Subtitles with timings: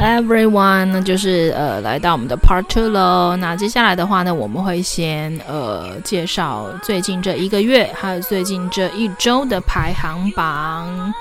[0.00, 3.36] everyone，那就是呃来到我们的 Part Two 喽。
[3.36, 11.12] 那接下来的话呢，我们会先呃介绍最近这一个月还有最近这一周的排行榜，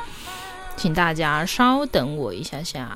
[0.77, 2.87] 请大家稍等我一下下。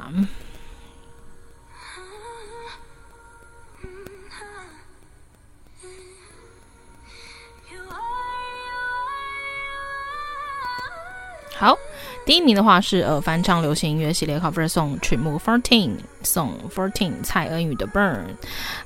[12.26, 18.24] 第一名的话是呃翻唱流行音乐系列 cover song 曲目 Fourteen Song Fourteen 蔡恩宇的 Burn。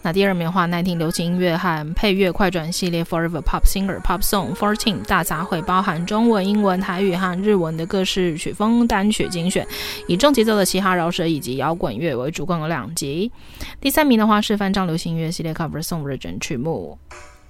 [0.02, 9.68] 那第二名的话，耐听流行音乐和配乐快转系列 Forever Pop Singer Pop Song Fourteen 大杂烩，包含中文、英文、台语和日文的各式曲风单曲精选，
[10.08, 13.32] 以重节奏的嘻哈饶舌以及摇滚乐为主，共有两集。
[13.80, 16.98] 第三名的话是翻唱流行音乐系列 cover song 日本曲目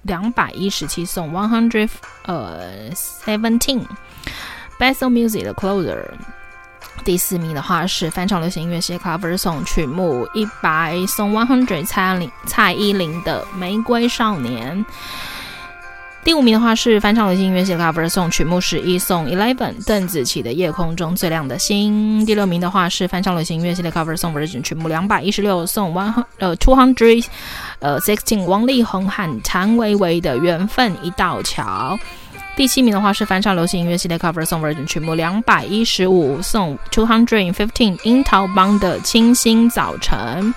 [0.02, 1.88] 两百一十七 Song One Hundred
[2.26, 3.86] 呃 Seventeen。
[4.78, 6.04] Best Music 的 Closer，
[7.04, 14.86] 第四名的话是翻唱流行音乐系列 Cover Song 曲目一百 Song One Hundred 蔡依林蔡依林的玫瑰少年。
[16.24, 22.24] 第五名的话是翻唱流行音乐系列 Cover Song 曲目十一 Song Eleven 邓紫棋的夜空中最亮的星。
[22.26, 27.24] 第六名的话是翻唱流行音乐系列 Cover Song Version 曲目两百一十六 Song One 呃 Two Hundred
[27.78, 31.98] 呃 Sixteen 王力宏和谭维维的缘分一道桥。
[32.58, 40.52] 第七名的话是翻唱流行音乐系列 Cover Song Version 曲目两百一十五 Song Two Hundred Fifteen 樱桃帮的清新早晨。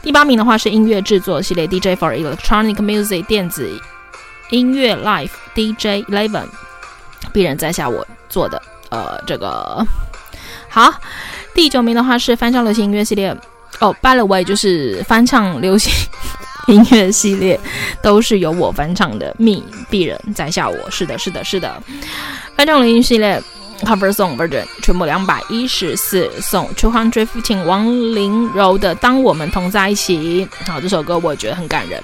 [0.00, 3.68] 第八名的话是音乐制作系列 DJ for Electronic Music 电子
[4.50, 6.46] 音乐 Live DJ Eleven
[7.32, 9.84] 必然在下我做的呃这个
[10.68, 10.94] 好。
[11.52, 13.36] 第九名的话是翻唱流行音乐系列
[13.80, 15.92] 哦，By the way 就是翻唱流行。
[16.70, 17.58] 音乐系列
[18.02, 21.82] 都是由我翻唱的，me 鄙人在下我，是的，是的，是的。
[22.56, 23.42] 翻唱流行系列
[23.82, 30.46] cover song version 全部两百一十四送 two hundred fifteen 王麟柔的《当我们同在一起》。
[30.70, 32.02] 好，这首歌我觉得很感人。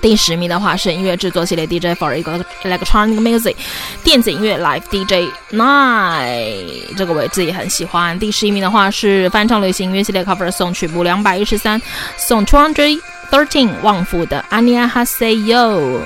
[0.00, 2.22] 第十名的话是音乐制作系列 DJ for
[2.62, 3.56] Electronic Music
[4.04, 8.16] 电子音乐 Live DJ Nine，这个我自己很喜欢。
[8.16, 11.80] 第十一名的话是翻唱流行音乐系列 cover song 曲目两百一十三
[12.16, 13.00] 送 two hundred。
[13.30, 16.00] Thirteen 旺夫的阿尼亚哈塞哟，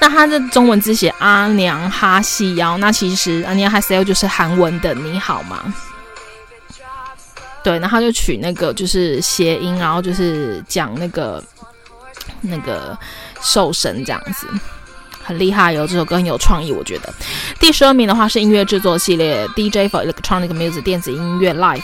[0.00, 5.74] 那它的中文字写阿娘哈西哟，那其实阿尼亚哈塞哟就是韩文的你好吗？
[7.64, 11.42] 对，然后就取那个就是谐音，然后就是讲那个
[12.40, 12.96] 那个
[13.40, 14.46] 兽神这样子，
[15.24, 17.12] 很厉害哟，这首歌很有创意，我觉得。
[17.58, 21.82] 第十二名的话是音乐制作系列 DJ for Electronic Music 电子音乐 Live。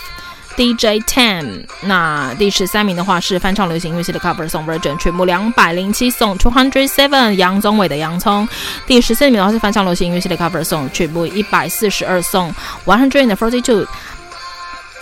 [0.60, 8.46] DJ Ten，那第十三名的话是翻唱流行音乐系的 Cover Song Version，全部两百零七送 Two Hundred Seven，杨宗纬的洋葱。
[8.86, 12.54] 第十四名的话是翻唱流行音乐系的 Cover Song，曲目一百四十二送
[12.84, 13.86] One Hundred and Forty Two。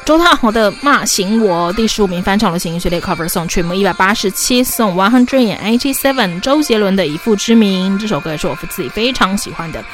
[0.08, 6.40] 周汤豪的骂醒我，第十五名翻唱流行音乐系列 Cover Song，曲目一百八十七 Song One Hundred and Eighty Seven。
[6.40, 9.84] 周杰伦的以父之名，这首歌也是我自己非常喜欢的。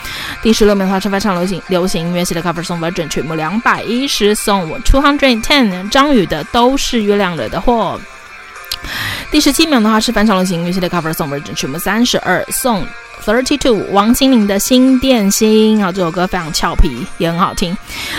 [0.40, 5.88] 第十六名的话是翻唱流行流行音乐系列 Cover Song Version，曲目两百一十 Song Two Hundred and Ten。
[5.88, 8.00] 张宇的都是月亮惹的祸。
[9.30, 12.86] 第十七名的话是翻唱流行音乐系列 Cover Song Version，曲目三十二送。
[13.24, 17.74] Thirty Two，王心凌的新电心，啊，这首歌非常俏皮，也很好听。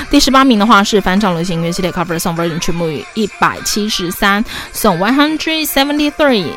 [0.09, 6.48] 第十八名的话是翻唱流行音乐系列 Cover Song Version 曲目一百七十三送 one Hundred Seventy Three，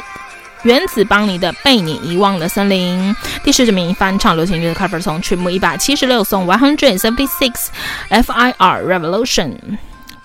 [0.62, 3.14] 原子邦尼的被你遗忘的森林。
[3.44, 8.82] 第十九名翻唱流行音乐 Cover Song 曲目一百七十六，Song One Hundred Seventy Six，F.I.R.
[8.82, 9.56] Revolution。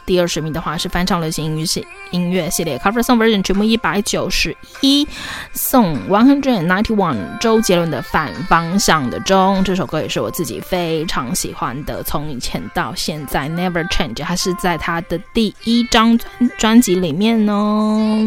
[0.06, 5.08] 第二十名的话是翻唱流行音乐系音乐系列 Cover Song Version 曲目一百九十一
[5.54, 18.20] ，Song One Hundred Ninety One，周杰伦的反方向的钟，这首歌也是我自己非常喜欢的，从以前到现在 Never Change，它是在他的第一张专专辑里面哦，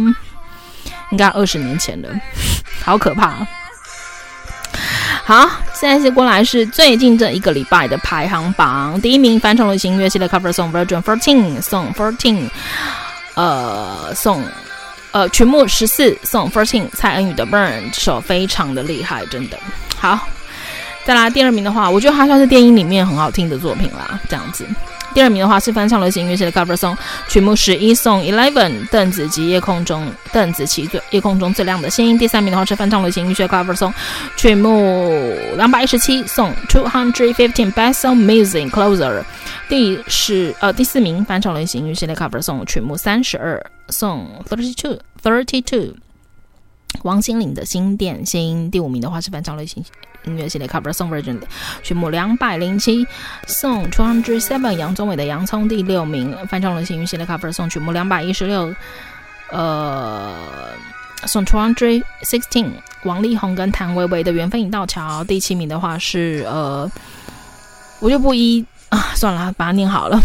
[1.11, 2.09] 应该二十年前了，
[2.83, 3.47] 好可怕。
[5.25, 9.01] 好，现在接过来是最近这一个礼拜的排行榜。
[9.01, 12.49] 第一名翻唱流行音乐系列 Cover Song Version Fourteen Song Fourteen，
[13.35, 14.43] 呃，Song，
[15.11, 19.59] 呃，曲目十四 Song Fourteen，蔡恩宇的 Burn，这首非常的厉害，真的
[19.99, 20.29] 好。
[21.05, 24.67] 再来第二名的话，我觉得它算是电影里面很好听的作品啦，这样子。
[25.15, 26.97] 第二名的话是翻唱流行音乐系的 cover song
[27.29, 32.19] 曲目十一 song eleven 邓紫棋夜空中邓紫棋最夜空中最亮的星。
[32.19, 33.93] 第三名的话是翻唱流行音乐系的 cover song
[34.37, 39.23] 曲目两百一十七 song two hundred fifteen best song music closer。
[39.69, 45.95] 第十呃第四名翻唱流行音乐系的 cover song 曲目三十二 song thirty two thirty two
[47.03, 48.71] 王心凌的新电心。
[48.71, 49.85] 第五名的话是翻唱流行。
[50.25, 51.41] 音乐系列 cover song version
[51.85, 53.07] 曲目两百零七
[53.47, 58.75] ，song two hundred seven 杨宗纬的洋葱第六名，翻唱流行音乐系列 cover song 曲目两百一十六，
[59.53, 60.35] 呃
[61.27, 62.71] ，song two hundred sixteen
[63.05, 66.91] 王力宏跟谭维维的缘分已道桥，第七名的话是呃，
[68.01, 70.21] 我就不一啊，算了，把它念好了。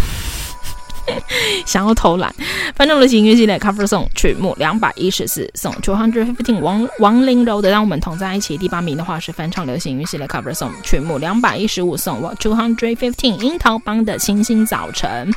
[1.65, 2.33] 想要偷懒，
[2.75, 8.57] 翻唱流行音乐系列 cover song 曲目两百一十四，song two hundred fifteen 王王麟柔的让我们同在一起。
[8.57, 15.31] 第八名的话是翻唱流行音乐系列 cover song 曲目两百一十五，song two hundred fifteen 樱桃帮的星星早晨。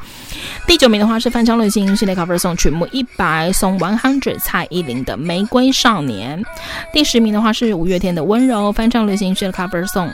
[0.66, 6.42] 第九名的话是翻唱流行音乐系列 cover song 曲目一百，song one hundred 蔡依林的玫瑰少年。
[6.92, 10.10] 第十名的话是五月天的温柔，翻唱流行音乐 cover song。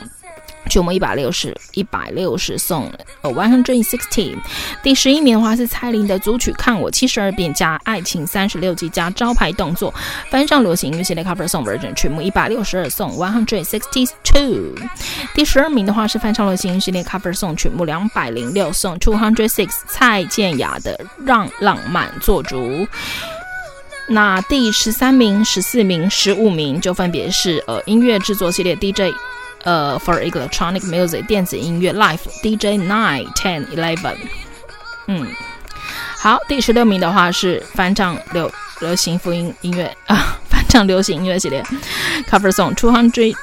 [0.69, 2.93] 曲目一百六十，一百六十送
[3.23, 4.37] 呃，one hundred and sixteen。
[4.83, 9.93] 第十一名的话是蔡琳的组曲《看我七十二变》加《爱情三十六计》加招牌动作，
[10.31, 14.75] 翻唱流行音乐系列 cover song version，曲目一百六十二送 one hundred sixty two。
[15.35, 19.71] 第十二名的话是翻唱流行音乐系列 cover song，曲目两百零六送 two hundred six。
[19.87, 22.56] 蔡健雅的《让浪漫做主》。
[24.09, 29.15] 那第十三名、十四名、十五名就分别是呃音乐制作系列 DJ。
[29.65, 34.17] 呃，for electronic music 电子音乐，live DJ nine ten eleven，
[35.07, 35.27] 嗯，
[36.17, 41.62] 好，第十六名的话是翻唱流流行福音音乐啊，翻唱流行音乐系列
[42.29, 43.37] ，cover song two hundred，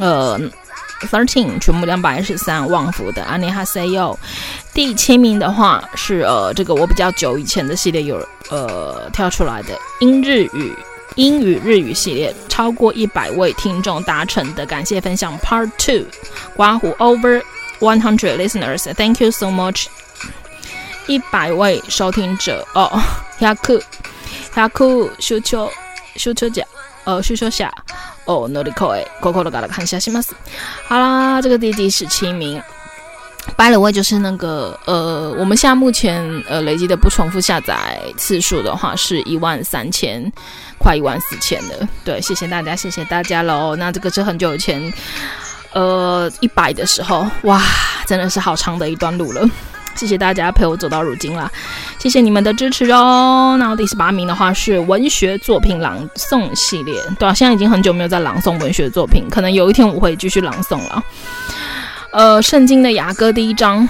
[0.00, 0.38] 呃
[1.10, 4.16] ，thirteen，全部两百二十三，万福的 Aniha Sayo，
[4.72, 8.16] 第七名的话是呃，这个我比较久以前的系列有
[8.48, 10.74] 呃跳出来的英日语。
[11.16, 16.06] 英语日语系列超过一百位听众达成的感谢分享 Part Two，
[16.56, 17.42] 刮胡 Over
[17.80, 19.86] one hundred listeners，Thank you so much，
[21.06, 22.90] 一百位收听者哦，
[23.40, 23.78] 雅库
[24.54, 25.70] 雅库修秋
[26.16, 26.64] 修秋甲
[27.04, 27.72] 呃修秋下
[28.24, 30.22] 哦努力口诶，口口都搞得看下行吗？
[30.86, 32.62] 好啦，这个第第十七名。
[33.56, 40.32] By the way，就是那个呃，我们现在目前呃累积的不重复下载次数的话是一万三千，
[40.82, 41.88] 快一万四千了。
[42.04, 43.76] 对，谢谢大家，谢谢大家喽。
[43.76, 44.92] 那这个是很久以前，
[45.72, 47.62] 呃，一百的时候，哇，
[48.06, 49.48] 真的是好长的一段路了。
[49.94, 51.50] 谢谢大家陪我走到如今啦，
[51.98, 53.56] 谢谢你们的支持哦。
[53.58, 61.04] 那第十八名的话是文学作品朗诵系列，对啊，现在已经很久没有在朗诵文学作品，可能有一天我会继续朗诵了。
[62.10, 63.86] 呃，圣经的雅歌第一章，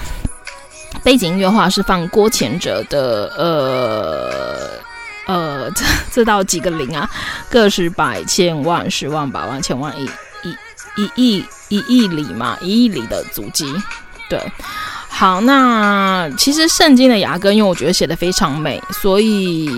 [1.03, 4.82] 背景音乐话是放郭谦哲的，呃
[5.25, 7.09] 呃，这这到几个零啊？
[7.49, 10.09] 个十百千万十万百万千万亿
[10.43, 13.65] 一一亿一亿里嘛，一亿里的足迹。
[14.29, 14.39] 对，
[15.07, 19.69] 好，那其实圣经的雅歌，因为我觉得写的非常美，所以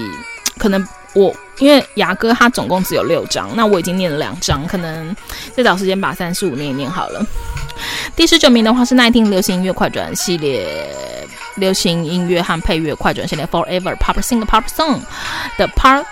[0.58, 5.16] 可能我因为牙哥他总共只有六章，那我已经念了两章，可能
[5.56, 7.26] 再找时间把三十五念一念好了。
[8.16, 10.88] 第十九名的话是耐听流行音乐快转系列，
[11.56, 15.02] 流行音乐和配乐快转系列 Forever Pop Sing Pop Song
[15.58, 16.06] 的 Part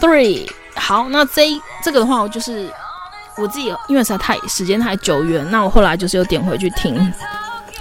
[0.00, 0.48] Three。
[0.74, 1.48] 好，那这
[1.82, 2.70] 这个的话，我就是
[3.36, 7.12] 我自己，因为实在太时间太久远，那我后来就是有点回去听。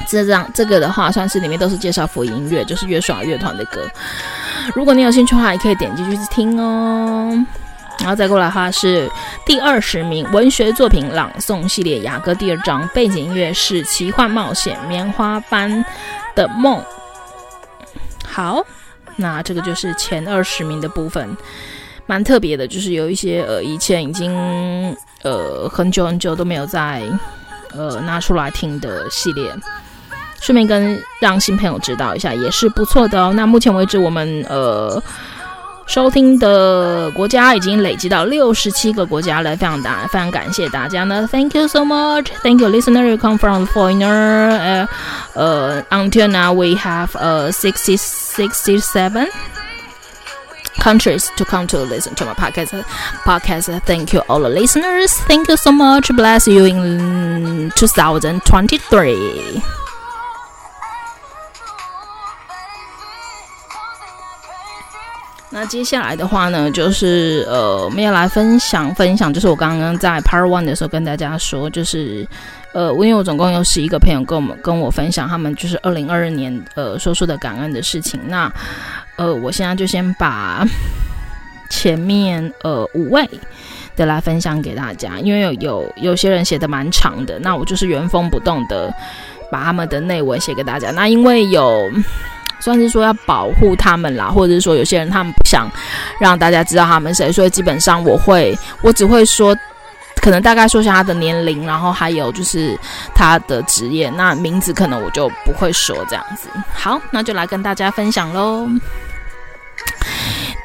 [0.08, 3.82] 这张这个的话，算是里面都是介绍福音乐，就是约书亚乐团的歌。
[4.74, 7.32] 如果你有兴趣的话，也可以点进去听哦。
[8.00, 9.10] 然后再过来的话是
[9.46, 15.84] 第二十名文学作品朗诵系列雅歌第二章，背景音乐是奇幻冒险棉花般
[16.36, 16.84] 的梦。
[18.26, 18.66] 好，
[19.16, 21.36] 那这个就是前二十名的部分，
[22.06, 24.36] 蛮特别的，就是有一些呃以前已经
[25.24, 27.04] 呃很久很久都没有再
[27.74, 29.54] 呃拿出来听的系列，
[30.42, 33.34] 顺便跟让新朋友知道一下也是不错的哦。
[33.36, 35.02] 那目前为止我们呃。
[35.86, 44.06] 收听的国家已经累积到六十七个国家了，非常大，非常感谢大家呢，Thank you so much, Thank you listener you come from foreigner.
[44.06, 44.88] 呃、
[45.36, 49.28] uh, until now we have uh sixty sixty seven.
[50.78, 52.84] countries to come to listen to my podcast.
[53.24, 53.70] Podcast.
[53.86, 55.14] Thank you, all the listeners.
[55.26, 56.14] Thank you so much.
[56.14, 59.85] Bless you in 2023.
[65.52, 72.28] 那接下来的话呢，就是呃，我们要来分享分享，就是我刚刚在 Part One 的时候跟大家说，就是
[72.74, 78.20] 呃，因为我总共有十一个朋友跟我们跟我分享他们就是二零二二年呃说出的感恩的事情。
[78.28, 78.52] 那
[79.16, 80.66] 呃，我现在就先把
[81.70, 83.30] 前面呃五位
[83.96, 88.94] 的来分享给大家，因为有有有些人写的蛮长的，那我就是原封不动的
[89.50, 90.92] 把他们的内文写给大家。
[90.92, 91.90] 那因为有。
[92.66, 95.70] 算是说要保护他们啦，或者是说有些人他们不想
[96.20, 99.56] 让大家知道他们谁，所以基本上我会，我只会说，
[100.16, 102.76] 可能大概说一下他的年龄，然后还有就是
[103.14, 106.50] 他的职业，那名字可能我就不会说这样子。
[106.74, 108.68] 好，那就来跟大家分享喽。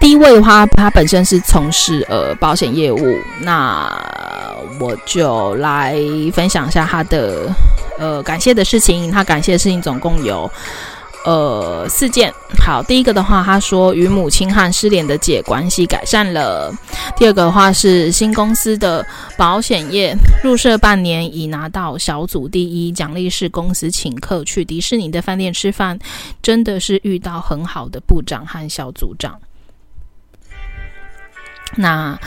[0.00, 3.94] 第一位的话，他本身是从事呃保险业务，那
[4.80, 5.94] 我就来
[6.32, 7.46] 分享一下他的
[7.98, 9.10] 呃感谢的事情。
[9.10, 10.50] 他感谢的事情总共有。
[11.24, 12.32] 呃，四件。
[12.58, 16.72] 好，第一个的话，他说与母亲和失联的姐关系改善了。
[17.16, 19.04] 第二个的话是新公司的
[19.36, 25.98] 保险业入社半年已拿到小组第一，奖励是公司请客去迪士尼的饭店吃饭，
[26.42, 29.38] 真的是遇到很好的部长和小组长。
[31.76, 32.18] 那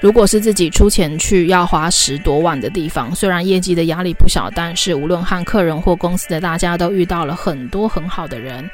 [0.00, 8.68] 如果是自己出钱去要花十多万的地方，虽然业绩的压力不小，但是无论和客人或公司的大家都遇到了很多很好的人。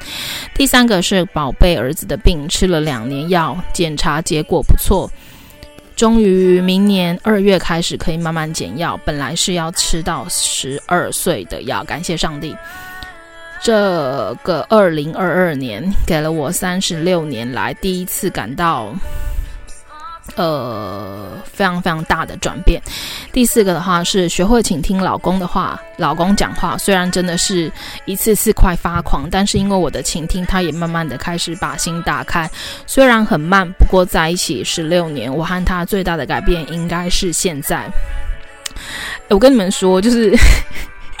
[0.53, 5.09] 第三个是宝贝儿子的病，吃了两年药，检查结果不错，
[5.95, 12.55] 终于明年二月开始可以慢慢减药，本来是要吃到十二岁的药，感谢上帝。
[13.61, 18.93] 这个二零二二年给了我三十六年来第一次感到。
[20.35, 22.81] 呃，非常非常大的转变。
[23.31, 27.71] 第四个的话是学会倾听老公的话，老公讲话虽然真的是
[28.05, 32.49] 一次次快发狂，但是因为我的倾听，他也慢慢的开始把心打开。
[32.87, 37.85] 虽然很慢，不过在一起十六年，我和他最大的改变应该是现在。
[39.27, 40.33] 我跟你们说，就是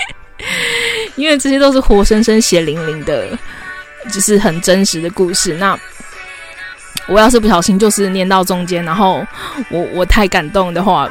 [1.17, 3.37] 因为这些都是活生生血淋淋的，
[4.11, 5.53] 就是很真实的故事。
[5.55, 5.77] 那。
[7.07, 9.25] 我要是不小心就是念到中间，然后
[9.69, 11.09] 我我太感动的话，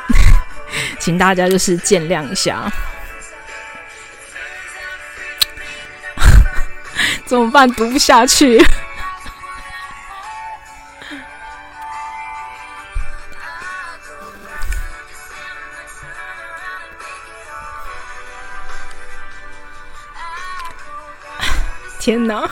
[0.99, 2.71] 请大家就是见谅一下。
[7.27, 7.71] 怎么办？
[7.73, 8.65] 读不下去。
[21.99, 22.51] 天哪！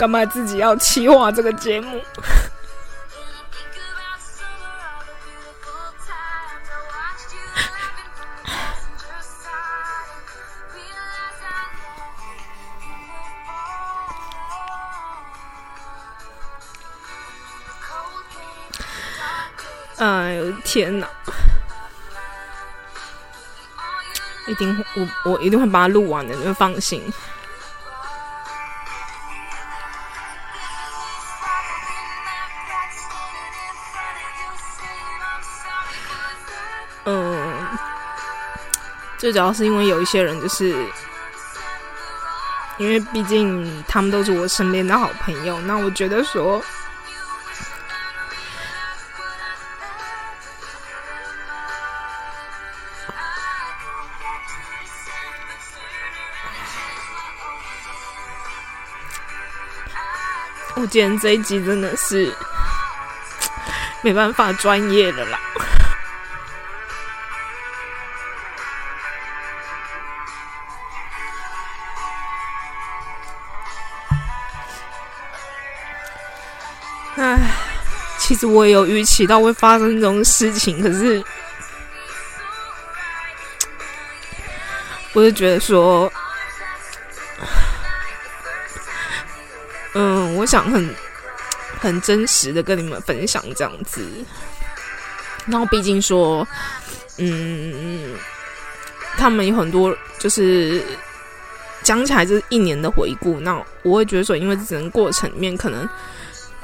[0.00, 2.00] 干嘛自己要企划这个节目？
[19.98, 21.06] 哎呦天哪！
[24.46, 27.12] 一定，我我一定会把它录完的，你们放心。
[39.20, 40.74] 最主要是因为有一些人，就是
[42.78, 46.62] 因为毕竟他们都是我身边的好朋友，那我觉得说。
[60.76, 62.34] 我今天这一集真的是
[64.00, 65.38] 没办法专业的啦。
[78.50, 81.22] 我也有预期到会发生这种事情，可是
[85.12, 86.12] 我就觉得说。
[89.92, 90.88] 嗯，我想很
[91.80, 94.06] 很真实的跟你们分享这样子。
[95.46, 96.46] 然后毕竟说，
[97.16, 98.14] 嗯，
[99.16, 100.80] 他们有很多就是
[101.82, 103.40] 讲起来就是一年的回顾。
[103.40, 105.88] 那我会觉得说，因为整个过程里面，可能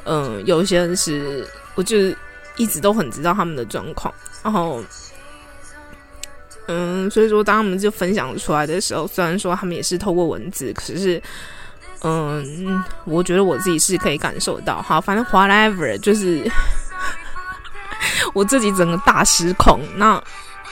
[0.07, 1.45] 嗯，有些人是，
[1.75, 1.97] 我就
[2.57, 4.15] 一直都很知道他们的状况。
[4.43, 4.83] 然后
[6.69, 11.21] 嗯，所以说当他们就分享出来的时候，虽然说他们也是透过文字，可是，
[12.03, 14.81] 嗯，我觉得我自己是可以感受到。
[14.81, 16.43] 好，反正 whatever，就是
[18.33, 19.81] 我自己整个大失控。
[19.97, 20.23] 那，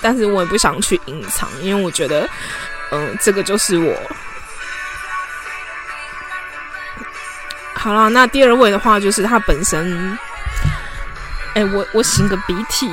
[0.00, 2.28] 但是我也不想去隐藏，因为我觉得，
[2.92, 3.96] 嗯，这个就是我。
[7.84, 10.18] 好了，那第二位的话就是他本身。
[11.52, 12.88] 哎、我我擤个鼻涕。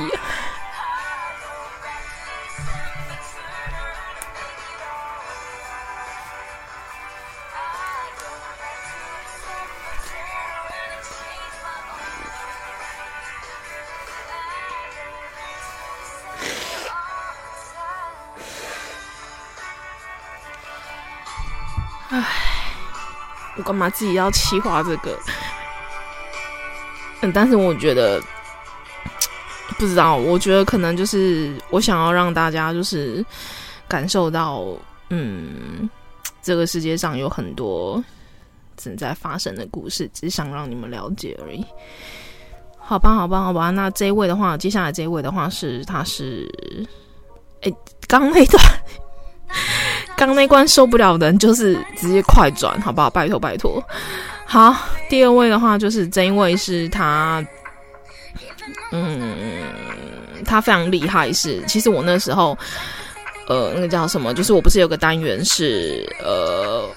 [23.72, 25.18] 干嘛自己要气化这个？
[27.22, 28.22] 嗯，但是我觉得。
[29.78, 33.24] 不知道，我觉得可能就是我想要让大家就是
[33.88, 34.64] 感受到，
[35.08, 35.88] 嗯，
[36.42, 38.04] 这个世界上有很多
[38.76, 41.64] 正在发生的故事，只想让你们了解而已。
[42.78, 43.70] 好吧，好吧，好吧。
[43.70, 46.46] 那这一位的话，接下来这一位的话是，他是，
[47.62, 47.72] 哎，
[48.06, 48.62] 刚那段，
[50.26, 53.10] 刚那关受不了的人，就是直接快转，好不好？
[53.10, 53.82] 拜托，拜托。
[54.44, 54.74] 好，
[55.08, 57.44] 第二位的话就是这一位是他。
[58.92, 59.62] 嗯，
[60.44, 62.56] 他非常厉害是，其实我那时候，
[63.48, 64.32] 呃，那个叫什么？
[64.34, 66.88] 就是我不是有个单元是，呃，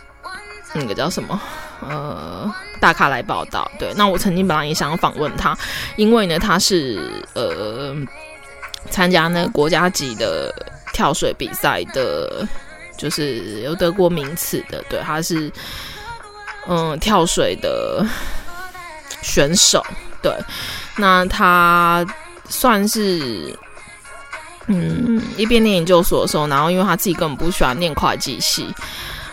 [0.74, 1.40] 那个叫什么？
[1.82, 3.70] 呃，大咖来报道。
[3.80, 5.58] 对，那我曾经本来也想要访问他，
[5.96, 7.00] 因为呢，他是
[7.34, 7.96] 呃
[8.90, 10.54] 参加那个国家级的
[10.94, 12.46] 跳水比赛的，
[12.98, 14.84] 就是有得过名次的。
[14.90, 15.52] 对，他是
[16.68, 18.06] 嗯、跳水的
[19.22, 19.86] 选手。
[20.22, 20.32] 对。
[20.98, 22.06] 那他
[22.48, 23.54] 算是，
[24.68, 28.74] 嗯，一边念研究所的时候，然后因为他自己根本不喜欢念会计系，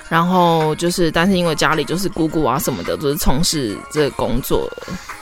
[0.08, 4.68] 然后就是，但是因为家里就是姑姑啊什么的都是从事这个工作，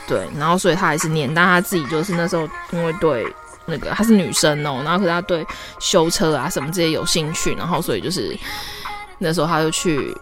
[0.07, 3.25] 对，然后所以他还是念，但他自己就是那时候因为对
[3.71, 5.47] 那个她是女生哦，然后可是她对
[5.79, 8.37] 修车啊什么这些有兴趣，然后所以就是
[9.17, 10.15] 那时候她就去，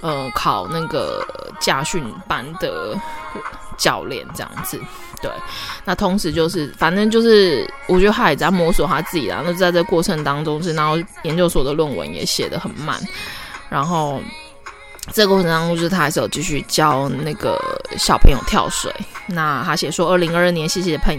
[0.00, 1.26] 呃，考那个
[1.60, 2.96] 驾训班的
[3.76, 4.80] 教练这样子。
[5.22, 5.30] 对，
[5.84, 9.42] 那同时就是，反正就是，我觉得他也在摸索他自己啦。
[9.44, 12.98] 那在这过程当中是，然后研究所的论文也写得很慢，
[13.68, 14.18] 然后
[15.12, 17.60] 这个过程当中就是他还是有继续教那个
[17.98, 18.90] 小朋友跳水。
[19.26, 21.14] 那他写说，二零二二年谢谢朋，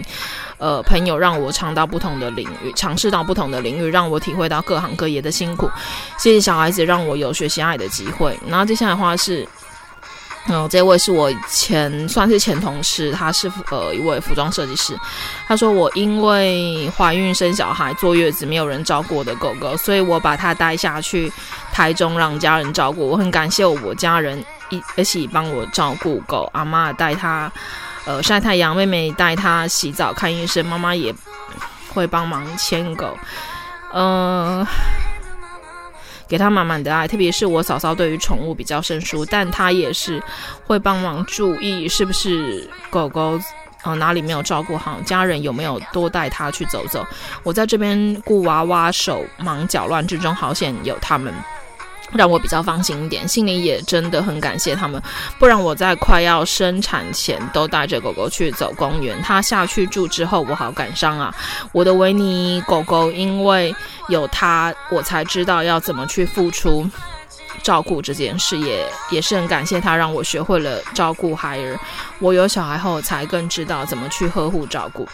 [0.62, 5.68] 呃，朋友让我尝到不同的领域，尝试到不同的领域，让我体会到各行各业的辛苦。
[6.16, 8.38] 谢谢小孩子让我有学习爱的机会。
[8.46, 9.46] 然后接下来的话是。
[10.48, 14.92] 嗯，这位是我前算是前同事，他是呃一位服装设计师。
[15.46, 21.32] 他说我因为怀孕生小孩坐月子没有人照顾我的狗狗，所以我把它带下去
[21.72, 23.06] 台中让家人照顾。
[23.08, 27.48] 我很感谢我家人一一起帮我照顾狗，阿妈带它
[28.04, 31.14] 呃晒太阳，妹妹带它洗澡看医生，妈妈也
[31.92, 33.16] 会帮忙牵狗，
[33.92, 34.68] 嗯、呃。
[36.28, 40.22] 给他满满的爱，特别是我嫂嫂对于宠物比较生疏，但她也是
[40.66, 43.38] 会帮忙注意是不是狗狗
[43.82, 47.06] 呃哪里没有照顾好，家人有没有多带它去走走。
[47.42, 51.34] 我在这边顾娃娃手忙脚乱之中，好险有他们。
[52.14, 55.02] 让我比较放心一点，心里也真的很感谢他们，
[55.38, 59.20] 不然我在快要生产前都带着狗狗去走公园。
[59.22, 61.34] 它下去住之后，我好感伤啊！
[61.72, 63.74] 我的维尼狗狗因为
[64.08, 66.86] 有它，我才知道要怎么去付出
[67.62, 71.80] 照顾这件事，也也是很感谢它，让我学会了照顾孩儿。
[72.18, 75.08] 我有小孩后，才更知道怎么去呵护照顾。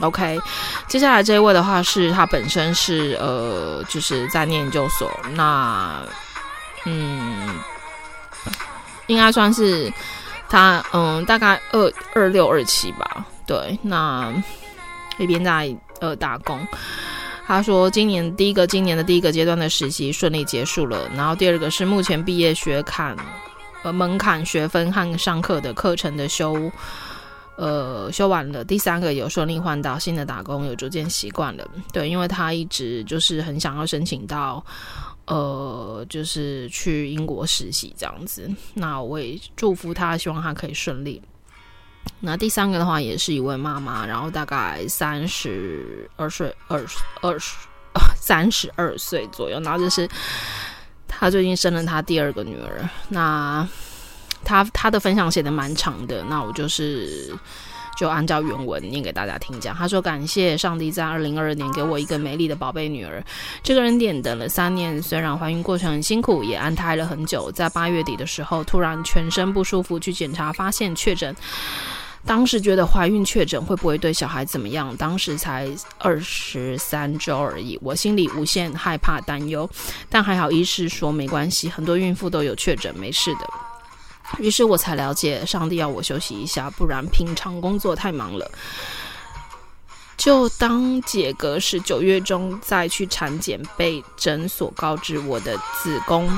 [0.00, 0.40] OK，
[0.86, 6.00] 接下来这一位的话是他本身是呃，就是在念研究所那。
[6.86, 7.58] 嗯，
[9.06, 9.92] 应该算是
[10.48, 13.26] 他，嗯，大概二二六二七吧。
[13.46, 14.32] 对，那
[15.18, 16.66] 一边在呃打工。
[17.46, 21.10] 他说，今年第一个，今年的第一个阶段的实习顺利结束了。
[21.16, 23.16] 然后第二个是目前毕业学坎，
[23.82, 26.70] 呃，门槛学分和上课的课程的修，
[27.56, 28.64] 呃，修完了。
[28.64, 31.66] 第三个有顺利换到新的打工，有逐渐习惯了。
[31.92, 34.64] 对，因为他一直就是很想要申请到。
[35.26, 41.22] 呃，就是去英国实习这样子，那我也祝福他，希望他可以顺利。
[42.20, 47.56] 那第三个的话，也是一位妈妈，然后大概三十二岁，二十二十
[48.16, 50.08] 三十二岁左右，然后就是
[51.06, 52.88] 他最近生了他第二个女儿。
[53.08, 53.68] 那
[54.42, 57.36] 他他的分享写的蛮长的，那我就是
[58.00, 59.76] 就按照原文念给大家听讲。
[59.76, 63.22] 他说：“感谢上帝在二零二二年给我一个美丽的宝贝女儿，
[63.62, 71.36] 这个人点等了三年，虽然怀孕过程很辛苦，也安胎了很久，在八月底的时候突然全身不舒服，去检查发现确诊。”
[72.24, 74.96] 当时觉得怀孕确诊会不会对小孩怎么样？
[74.96, 79.68] 当时才二十三周而已，我心里无限害怕担忧。
[80.08, 83.69] 但还好医师说没关系，很多孕妇都有确诊，没事的。
[84.38, 88.50] 于是我才了解，上帝要我休息一下，不然平常工作太忙了。
[90.16, 96.28] 就当解隔时，九月中再去产检，被诊所告知我的子宫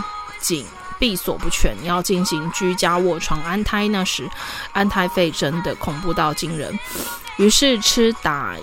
[0.41, 0.65] 颈。
[0.99, 3.89] 闭锁不全，要进行居家卧床安胎。
[3.89, 4.31] 那时，
[4.73, 6.79] 安胎费真的恐怖到惊人。
[7.39, 8.55] 于是吃打、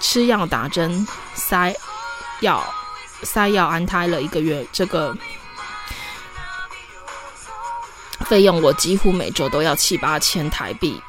[0.00, 1.72] 吃药、打针、塞
[2.40, 2.60] 药、
[3.22, 4.66] 塞药安胎了一个月。
[4.72, 5.16] 这个
[8.30, 11.02] 费用我几乎每周都要七八千台币。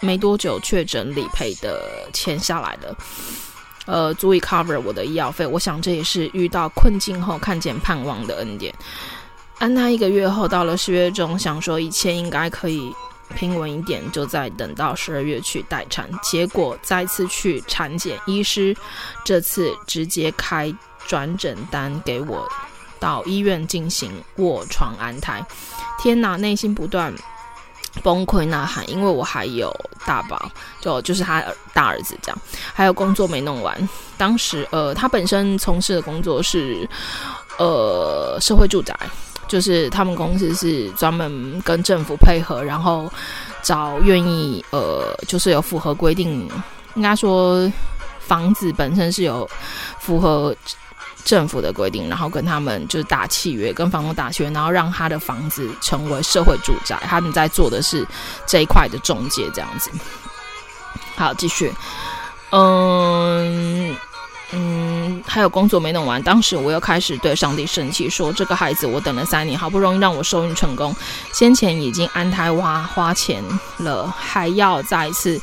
[0.00, 2.96] 没多久，确诊理赔的钱下来了，
[3.84, 5.46] 呃，足以 cover 我的医药费。
[5.46, 8.74] 我想这也是遇到困境后看见盼望的恩典。
[9.58, 12.90] 安胎一个月后，到了十月中，想说一切应该可以
[13.36, 16.08] 平稳一点，就再等到十二月去待产。
[16.22, 18.74] 结果再次去产检，医师
[19.26, 20.74] 这次直接开
[21.06, 22.50] 转诊单给我，
[23.02, 25.44] 到医院进行卧床安胎。
[25.98, 27.12] 天哪，内心不断
[28.02, 29.74] 崩溃呐喊，因为我还有
[30.06, 32.38] 大宝，就就是他大儿子这样，
[32.72, 33.88] 还有工作没弄完。
[34.16, 36.88] 当时呃，他本身从事的工作是
[37.58, 38.96] 呃社会住宅。
[39.48, 43.12] 就是他们公司是专门跟政府配合，然后
[43.60, 46.48] 找愿意呃，就是有符合规定，
[46.94, 47.70] 应该说
[48.20, 49.46] 房子本身是有
[49.98, 50.56] 符合
[51.24, 56.98] 政府的规定，然后跟他们就是打契约，跟房东打契约，然后让他的房子成为社会住宅。
[57.04, 58.06] 他们在做的是
[58.46, 59.90] 这一块的中介，这样子。
[61.16, 61.72] 好，继续，
[62.50, 63.96] 嗯。
[64.54, 70.94] 嗯，还有工作没弄完，当时我又开始对上帝生气，说这个孩子我等了三年，好不容易让我受孕成功，
[71.32, 73.42] 先前已经安胎花花钱
[73.78, 75.40] 了，还要再一次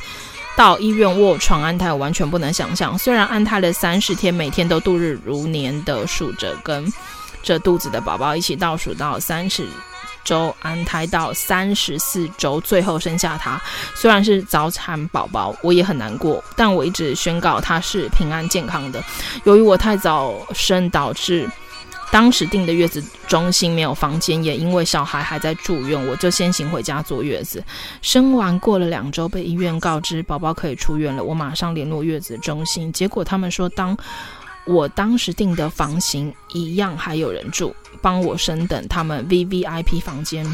[0.60, 2.98] 到医院卧床安胎，我完全不能想象。
[2.98, 6.86] 虽然安胎了三十天，每天都度日如年的数着，跟
[7.42, 9.66] 着肚子的宝宝一起倒数到三十。
[10.22, 13.58] 周安胎到三十四周，最后生下他。
[13.94, 19.02] 虽然是早产宝宝，我也很难过，但我一直宣告他是平安健康的。
[19.44, 21.48] 由于我太早生，导致
[22.12, 27.62] 当时订的月子中心没有房间，也因为小孩还在住院，我就先行回家坐月子。
[28.02, 31.22] 生完过了两周，被医院告知宝宝可以出院了。
[31.22, 33.96] 我马上联络月子中心，结果他们说，当
[34.66, 37.74] 我当时订的房型一样还有人住。
[38.02, 40.46] 帮我升等他们 VVIP 房间，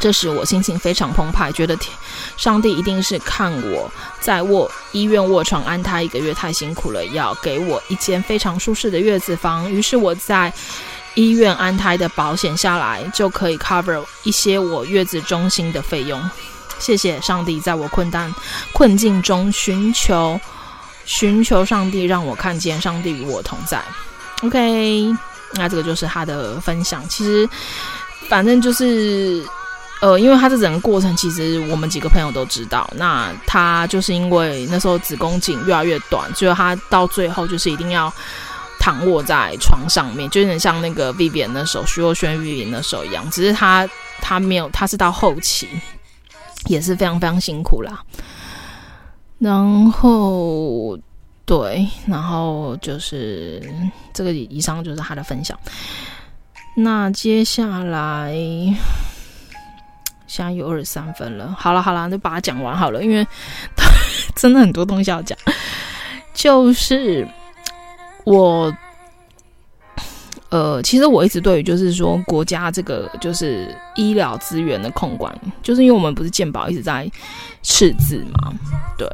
[0.00, 1.96] 这时我心情非常澎湃，觉得天，
[2.36, 9.70] 上帝一定是看我在卧医院卧床安胎一个月太辛苦了，要给我一间非常舒适的月子房。
[9.70, 10.52] 于是我在
[11.14, 16.20] 医院安胎的保险下来，就可以 cover 一些我月子中心的费用。
[16.78, 18.34] 谢谢上帝，在我困难
[18.72, 20.40] 困境中寻求
[21.04, 23.80] 寻求上帝，让我看见上帝与我同在。
[24.42, 25.14] OK。
[25.54, 27.06] 那这个就是他的分享。
[27.10, 27.46] 其实，
[28.26, 29.46] 反正就是，
[30.02, 32.90] 呃，因为他这整个过程，其实我们几个朋友都知道。
[32.96, 38.12] 那他就是因为那时候子宫颈越来越短，所以他到最后就是一定要
[38.78, 43.30] 躺卧在床上面，就有点像那个 Vivian 那时候，徐若瑄 Vivian 那时候一样。
[43.30, 43.88] 只是他
[44.20, 45.68] 他没有，他是到后期
[46.66, 48.02] 也是非常非常辛苦啦。
[49.38, 50.98] 然后。
[51.44, 53.60] 对，然后就是
[54.14, 55.58] 这个以上就是他的分享。
[56.76, 58.32] 那接下来
[60.32, 63.22] 现在有二十三分了，好了好了，就把它讲完好了，因为
[64.34, 65.36] 真的很多东西要讲。
[66.32, 67.28] 就是
[68.24, 68.74] 我，
[70.48, 77.06] 呃，其实我一直对于就是说国家这个就是医疗资源的控管，就是因为我们不是健保一直在
[77.62, 78.54] 赤字嘛，
[78.96, 79.06] 对。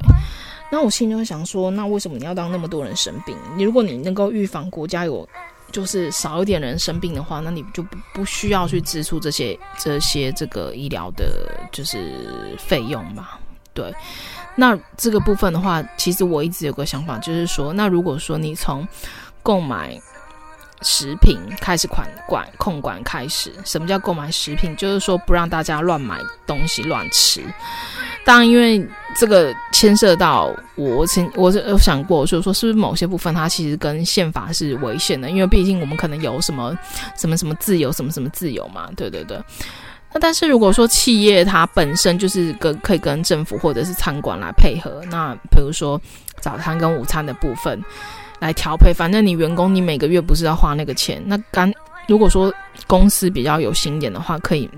[0.71, 3.37] 那我心里就会想说，那为什么你要让那么多人生病？
[3.57, 5.29] 你如果你能够预防国家有
[5.71, 13.29] 就是少一点人生病的话，那你就不不需要去支出这些这些这个医疗的就是费用嘛？
[13.75, 13.95] 对。
[14.57, 18.87] 那这个部分的话，其实我一直有个想法，就是说，那如果说你从
[19.43, 19.97] 购买
[20.83, 24.75] 食品开始管管控管开始，什么叫购买食品？
[24.77, 27.45] 就是说不让大家乱买东西乱吃。
[28.29, 28.87] 当然，因为
[29.17, 35.31] 这个牵涉到我曾我是有想过，就是说是不是某些部分它其实跟宪法是违宪的？
[35.31, 36.79] 因为毕竟我们可能有什么
[37.17, 39.41] 什么什么自由，什么什么自由嘛，对对对。
[40.13, 45.99] 那但是如果说企业它本身就是跟可以跟政府或者是餐馆来配合，那比如说
[46.39, 47.83] 早餐跟午餐的部分
[48.41, 51.73] 来调配，反正你员工你每个月不是要花那个钱，那干
[52.07, 52.53] 如果说
[52.87, 54.69] 公司比较有心点的话，可以。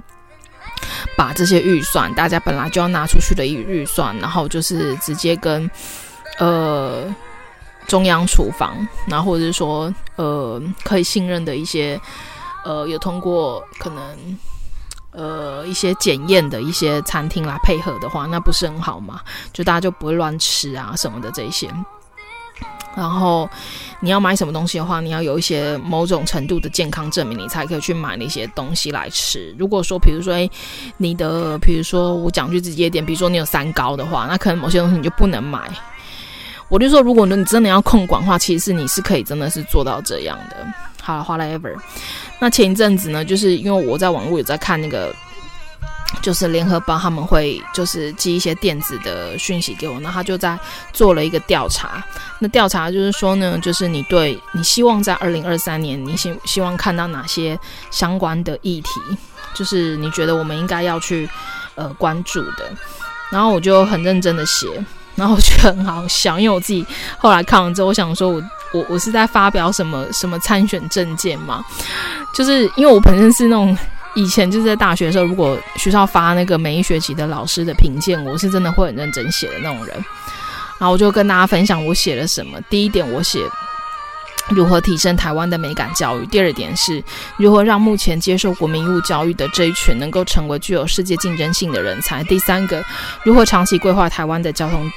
[1.17, 5.71] 把这些预算，大家本来就要拿出去的预预算，然后就是直接跟
[6.39, 7.15] 呃
[7.87, 12.01] 中央厨房，然后或者是说呃可以信任的一些
[12.65, 14.39] 呃有通过可能
[15.13, 19.21] 呃一些检验的一些餐厅来配合的话，那不是很好吗？
[19.53, 21.69] 就大家就不会乱吃啊什么的这些。
[22.97, 23.49] 然后
[24.01, 29.55] 你要买什么东西的话，你要有一些某种程度的健康证明，你才可以去买那些东西来吃。
[29.57, 30.51] 如果说，比如说，诶，
[30.97, 35.71] 你的，比如说，我讲句直接点，比如说你有三高的话，那可能某些东西你就不能买。
[36.69, 40.57] 我就说，如果你真的要控管的话，其实你是可以真的是做到这样的。
[41.01, 41.75] 好，whatever。
[42.41, 45.15] 那前一阵子呢，就是因为我在网络有在看那个。
[46.21, 50.59] 就是联合报他们会就是寄一些电子的讯息给我，那他就在
[50.93, 52.03] 做了一个调查。
[52.41, 57.59] 那调查就是说呢，就是你对你希望在二零二三年，你希希望看到哪些
[57.91, 59.01] 相关的议题，
[59.55, 61.29] 就是你觉得我们应该要去
[61.77, 62.71] 呃关注的。
[63.31, 64.67] 然后我就很认真的写，
[65.15, 66.85] 然后我觉得很好笑，因为我自己
[67.19, 68.43] 后来看完之后，我想说我
[68.73, 71.65] 我我是在发表什么什么参选证件嘛？
[72.35, 73.79] 就是因为我本身是那种。
[74.15, 79.95] 以前就是在大学的时候，如果学校发那个每一学期的老师的评鉴，我是真的会很认真写的那种人。
[80.79, 82.61] 然后我就跟大家分享我写了什么。
[82.63, 83.39] 第一点，我写
[84.49, 87.03] 如何提升台湾的美感教育；第二点是
[87.37, 92.83] 如何让目前接受国民义务教育的这一群能够成为具有世界竞争性的人才；第三个，
[93.25, 94.91] 如何长期规划台湾的交通。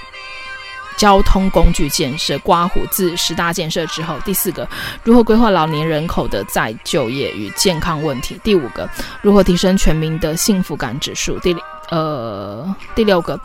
[0.98, 4.68] 交通工具建设，刮胡自十大建设之后，第四个，
[5.04, 8.40] 如何规划老年人口的再就业与健康问题？
[8.44, 8.90] 第五个，
[9.22, 11.38] 如何提升全民的幸福感指数？
[11.40, 11.56] 第
[11.90, 13.40] 呃，第六个，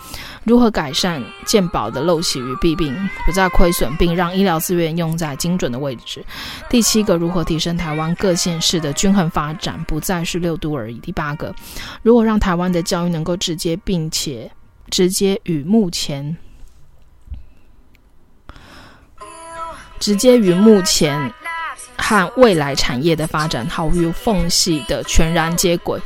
[0.44, 2.94] 如何改善健保的陋习与弊病，
[3.26, 6.24] 不再亏损，并让医疗资源用在精准的位置？
[6.70, 10.98] 第七个，如何提升台湾各县市的均衡发展，不再是六都而已？
[11.00, 11.54] 第八个，
[12.02, 14.50] 如何让台湾的教育能够直接并且
[14.88, 16.34] 直接与目前
[19.98, 21.32] 直接与目前
[21.96, 26.00] 和未来产业的发展毫无缝隙的全然接轨。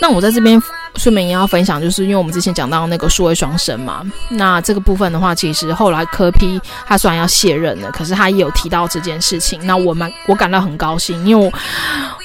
[0.00, 0.62] 那我在这边
[0.94, 9.60] 顺便也要分享，就是因为我们之前讲到那个数位双生嘛，那这个部分的话，其实后来柯 P 他虽然要卸任了，可是他也有提到这件事情。
[9.66, 11.52] 那我们我感到很高兴，因为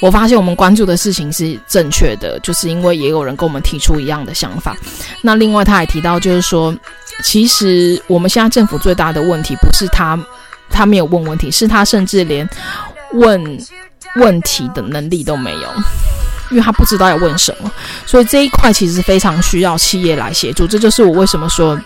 [0.01, 4.77] 我发现我们关注的事情是正确的，就是因为也有人跟我们提出一样的想法。
[5.23, 6.75] 那另外他还提到，就是说，
[7.23, 10.15] 其实我们现在政府最大的问题不是他。
[10.73, 12.49] 他没有问问题，是他甚至连
[13.13, 13.57] 问
[14.15, 15.73] 问题的能力都没有，
[16.49, 17.71] 因为他不知道要问什么。
[18.05, 20.67] 所以这一块其实非常需要企业来协助。
[20.67, 21.79] 这就是我为什么说，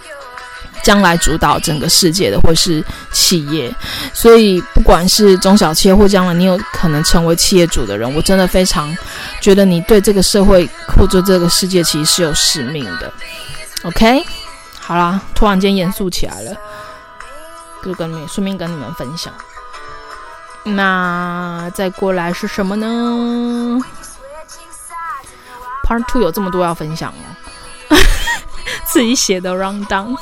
[0.84, 3.74] 将来主导整个世界的会是企业。
[4.14, 8.96] 所以不管是中小企业或将来你有可能成为企业主的人，我真的非常
[9.42, 13.12] 觉得你对这个社会或者这个世界其实是有使命的。
[13.84, 14.24] OK，
[14.80, 16.56] 好啦，突然间严肃起来了。
[17.84, 19.34] 就跟你顺便跟你们分享，
[20.64, 23.80] 那再过来是什么呢
[25.84, 27.14] ？Part Two 有这么多要分享
[27.90, 27.96] 哦，
[28.92, 30.18] 自己写的 rundown。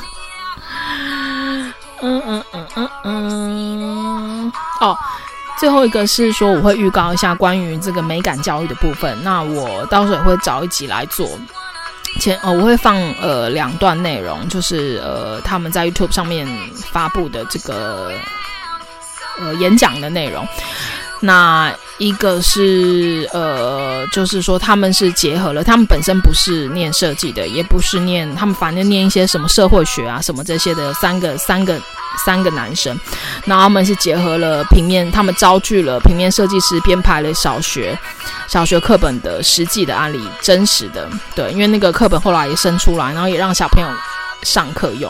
[2.01, 4.51] 嗯嗯嗯嗯嗯。
[4.81, 4.95] 哦，
[5.57, 11.27] 最后一个是说我会预告一下关于这个美感教育的部分，那我到时候也会找一集来做。
[12.19, 16.47] 前呃，我会放呃两段内容，就是呃他们在 YouTube 上面
[16.91, 18.11] 发布的这个
[19.39, 20.47] 呃演讲的内容。
[21.19, 31.81] 那一个是呃，就是说他们是结合了，他们本身不是念设计的，也不是念他们反正念一些什么社会学啊什么这些的三个三个
[32.25, 32.99] 三个男生，
[33.45, 37.97] 那他们是结合了平面，他们招聚了平面设计师，编排了小学
[38.47, 43.87] 小学课本的实际的案例，真实的对，因为那个课本后来也生出来，然后也让小朋友
[44.43, 45.09] 上课用，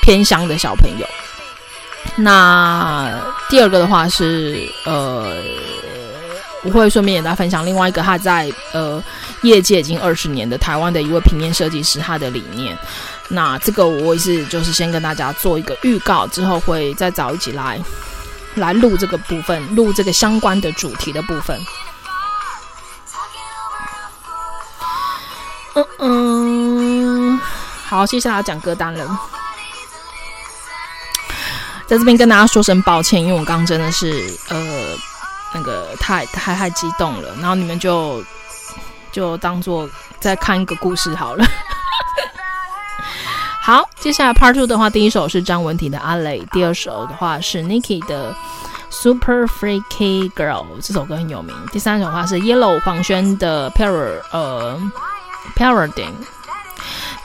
[0.00, 1.06] 偏乡的小朋友。
[2.16, 3.12] 那
[3.50, 5.36] 第二个的话是呃，
[6.62, 9.02] 我会顺便也来分享另外一个他在呃
[9.42, 12.76] 业界已经二十年的台湾的一位平面设计师他的理念。
[13.28, 17.80] 那这个我也是就是先跟大家做一个预告，之后会再找一起来
[18.54, 21.60] 来录这个部分，录这个相关的主题的部分。
[25.74, 27.40] 嗯嗯，
[27.84, 29.06] 好，接下来要讲歌单了。
[31.86, 34.96] 在这边跟大家说声抱歉，因为我刚真的是呃
[35.54, 38.22] 那个太太太激动了，然后你们就
[39.12, 39.88] 就当做
[40.20, 41.44] 再看一个故事好了。
[43.62, 48.34] 好，接下来 Part Two 的话，第一首是张文婷的《阿雷》，第二首的话是 Niki 的。
[48.88, 51.54] Super Freaky Girl 这首歌很有名。
[51.70, 54.80] 第三首话是 Yellow 黄轩的 para 呃
[55.54, 56.12] p a r a d i g。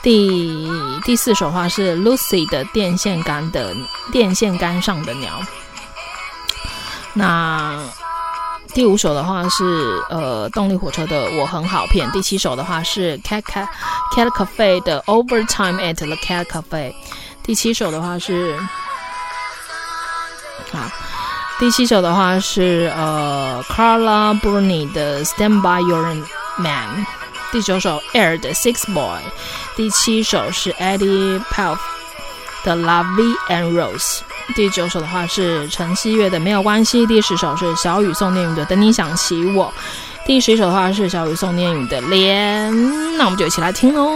[0.02, 0.70] 第
[1.02, 3.74] 第四首话是 Lucy 的电线杆的
[4.10, 5.40] 电线杆上的鸟。
[7.14, 7.80] 那
[8.74, 9.64] 第五首的话是
[10.08, 12.10] 呃动力火车的我很好骗。
[12.10, 13.68] 第七首的话是 Cat Cat
[14.14, 16.94] Cat Cafe 的 Overtime at the Cat Cafe。
[17.42, 18.58] 第七首的话是
[20.72, 20.90] 好。
[21.58, 26.16] 第七首的话是呃 Carla Bruni 的 Stand by Your
[26.56, 27.06] Man，
[27.52, 29.20] 第九首 Air 的 Six Boy，
[29.76, 31.76] 第七首是 Eddie Paull
[32.64, 34.20] 的 Lovey and Rose，
[34.54, 39.72] 第九首的话是陈希月的没有关系，第十首是小雨宋念宇的等你想起我，
[40.26, 42.70] 第十一首的话是小雨宋念宇的脸，
[43.16, 44.10] 那我们就一起来听喽。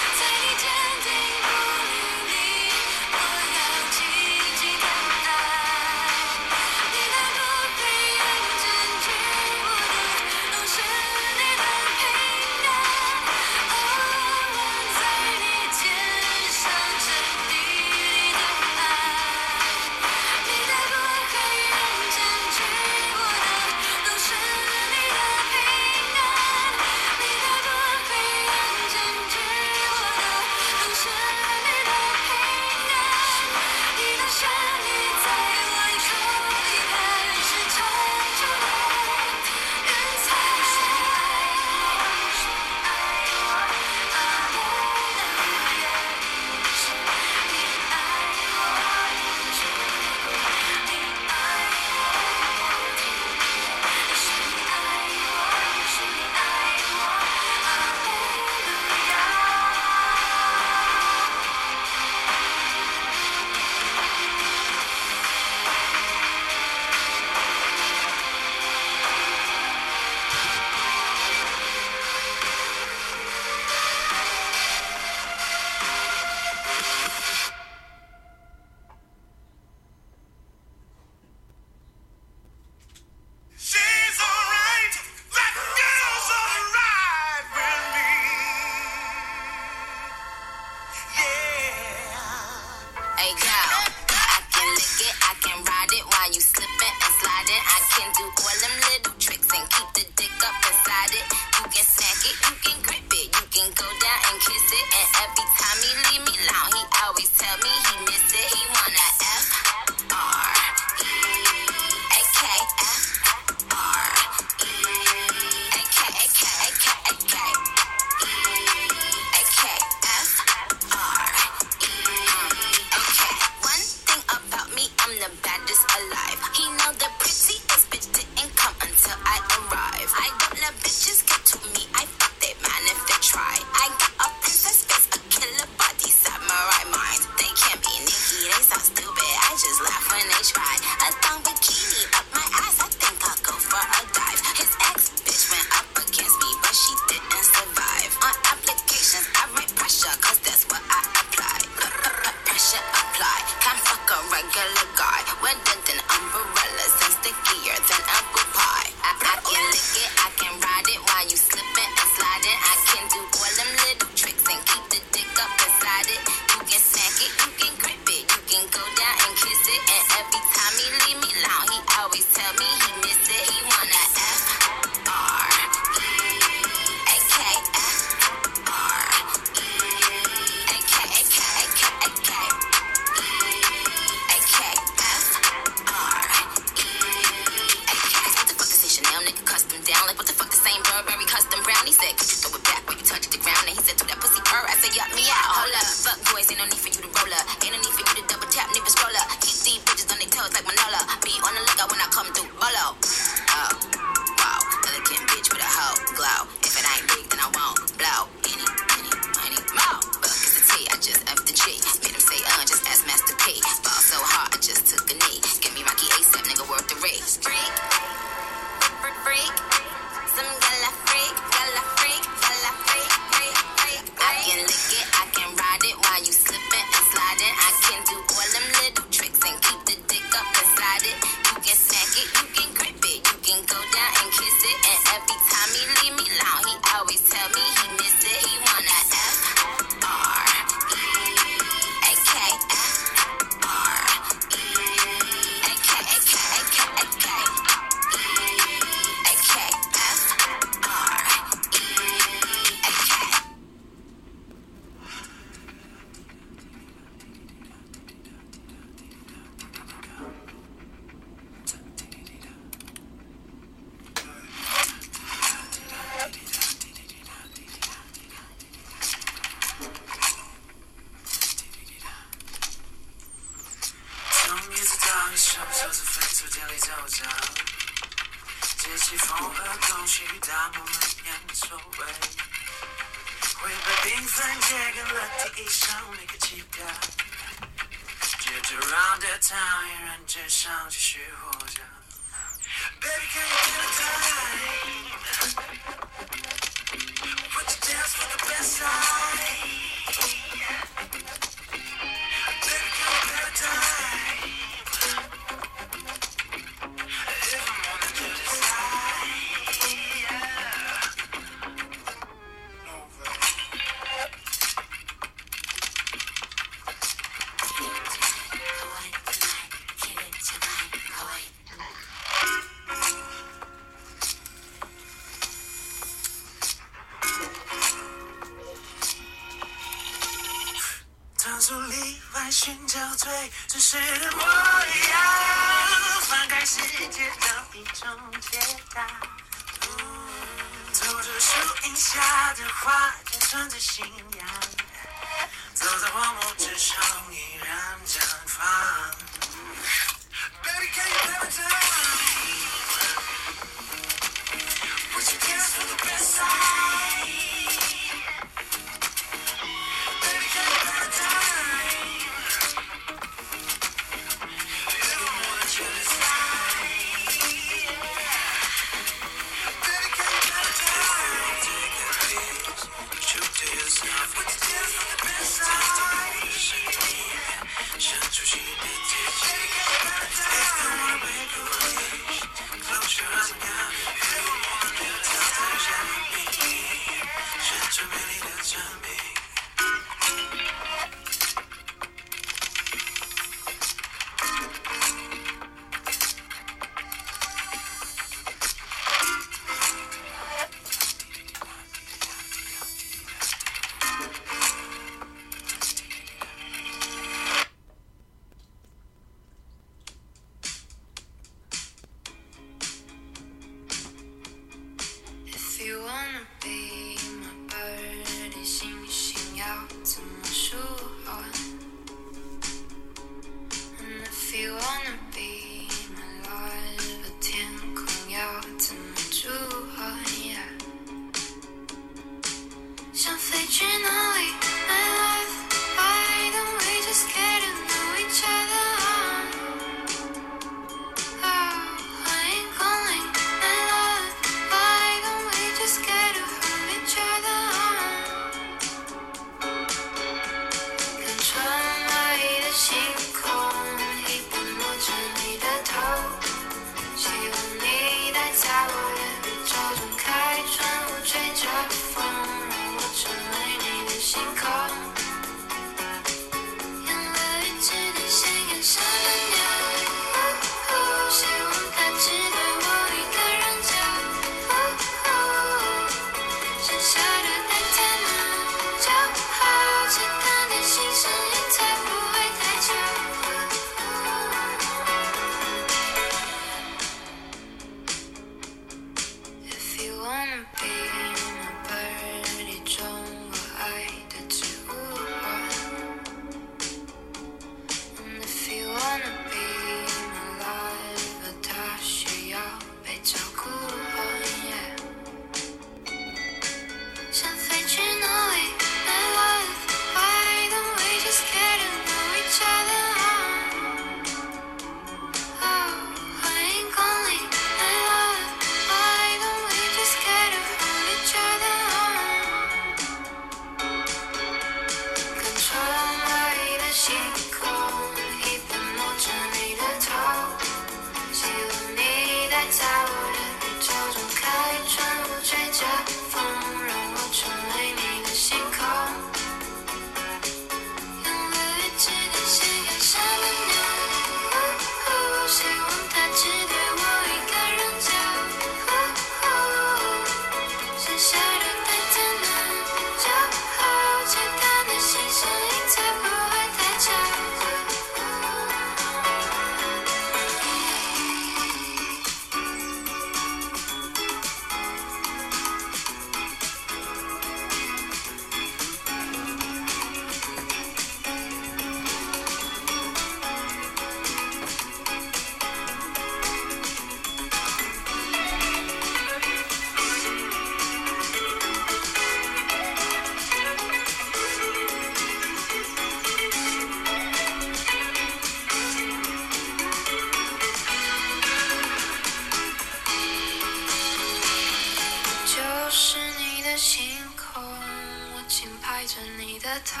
[595.92, 597.02] 是你的星
[597.36, 600.00] 空，我轻拍着你的头，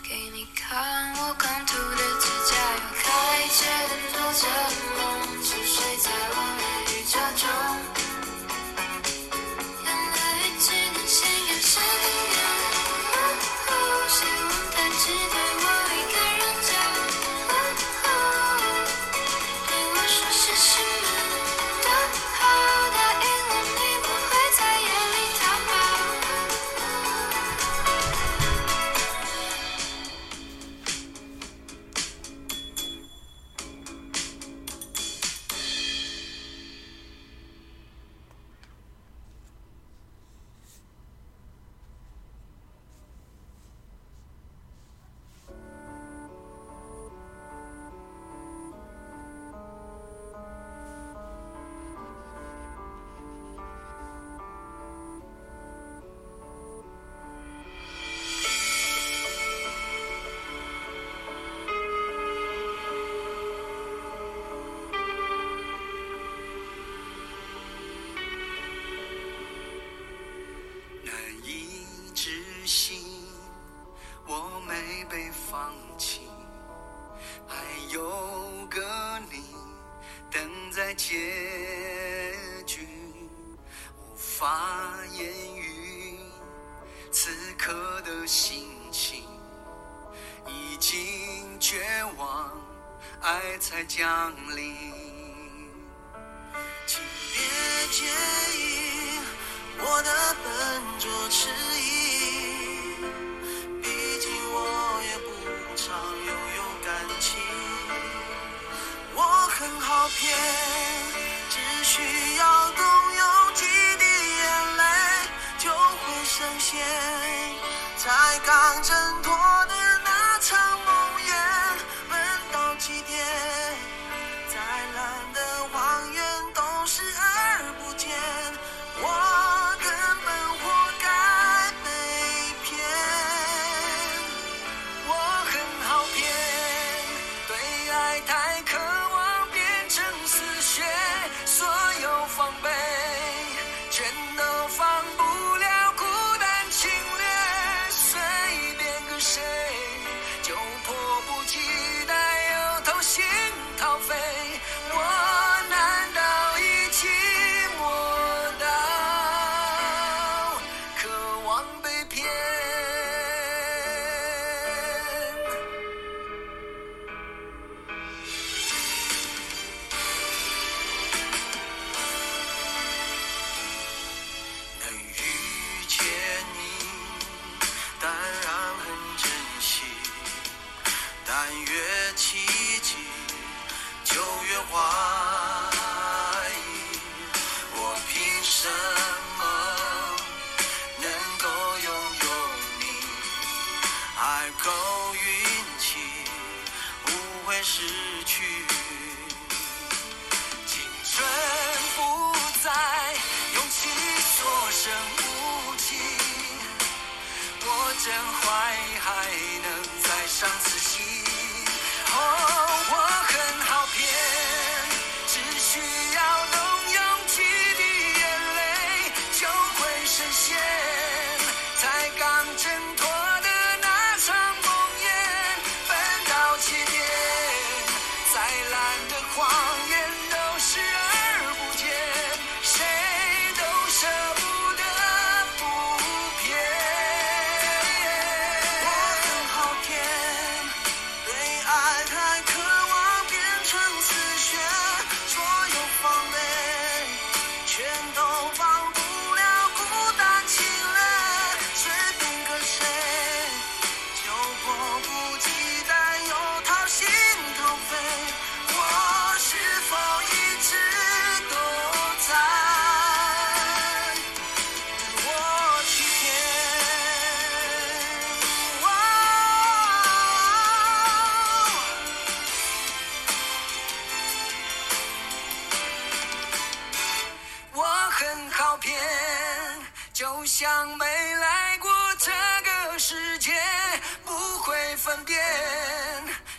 [0.00, 3.66] 给你看我刚涂的指甲油，开着
[4.12, 4.99] 多着。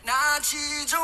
[0.04, 1.00] 那其中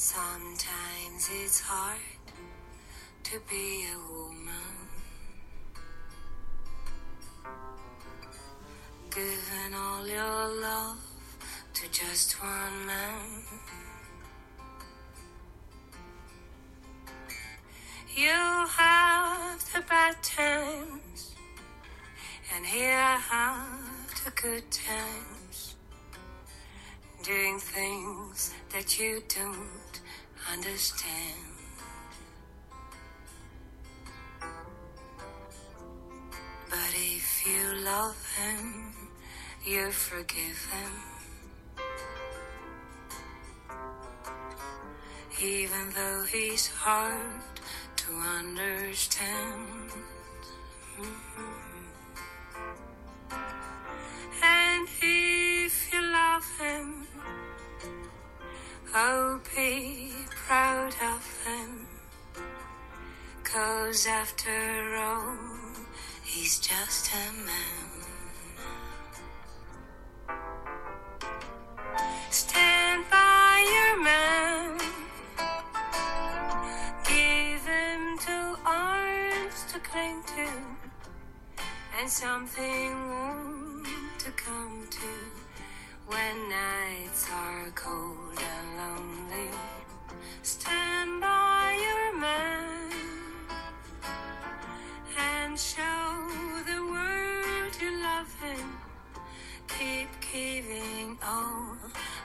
[0.00, 1.98] Sometimes it's hard
[3.24, 4.86] to be a woman.
[9.10, 11.04] Giving all your love
[11.74, 13.42] to just one man.
[18.14, 21.34] You have the bad times,
[22.54, 25.74] and here I have the good times.
[27.24, 29.87] Doing things that you don't
[30.52, 31.48] understand.
[36.70, 38.92] But if you love him,
[39.66, 40.92] you forgive him.
[45.42, 47.42] Even though he's hard
[47.96, 49.77] to understand.
[82.08, 83.84] And something warm
[84.18, 85.10] to come to
[86.06, 89.50] when nights are cold and lonely.
[90.42, 92.90] Stand by your man
[95.18, 96.08] and show
[96.64, 98.68] the world you love him.
[99.66, 101.76] Keep giving all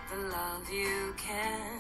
[0.10, 1.73] the love you can.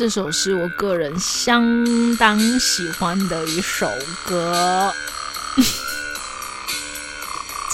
[0.00, 3.86] 这首是我个人相当喜欢的一首
[4.24, 4.90] 歌，